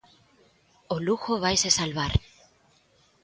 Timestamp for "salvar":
1.79-2.13